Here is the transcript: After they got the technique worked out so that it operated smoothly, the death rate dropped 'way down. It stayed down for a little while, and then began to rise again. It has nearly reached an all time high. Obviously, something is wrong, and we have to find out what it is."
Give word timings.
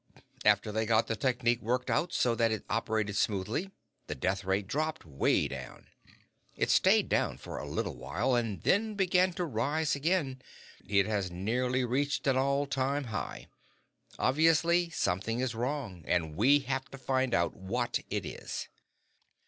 After 0.43 0.71
they 0.71 0.87
got 0.87 1.05
the 1.05 1.15
technique 1.15 1.61
worked 1.61 1.91
out 1.91 2.11
so 2.11 2.33
that 2.33 2.51
it 2.51 2.65
operated 2.71 3.15
smoothly, 3.15 3.69
the 4.07 4.15
death 4.15 4.43
rate 4.43 4.65
dropped 4.65 5.05
'way 5.05 5.47
down. 5.47 5.85
It 6.55 6.71
stayed 6.71 7.07
down 7.07 7.37
for 7.37 7.59
a 7.59 7.67
little 7.69 7.95
while, 7.95 8.33
and 8.33 8.63
then 8.63 8.95
began 8.95 9.31
to 9.33 9.45
rise 9.45 9.95
again. 9.95 10.41
It 10.87 11.05
has 11.05 11.29
nearly 11.29 11.85
reached 11.85 12.25
an 12.25 12.35
all 12.35 12.65
time 12.65 13.03
high. 13.13 13.45
Obviously, 14.17 14.89
something 14.89 15.39
is 15.39 15.53
wrong, 15.53 16.03
and 16.07 16.35
we 16.35 16.61
have 16.61 16.85
to 16.85 16.97
find 16.97 17.35
out 17.35 17.55
what 17.55 17.99
it 18.09 18.25
is." 18.25 18.69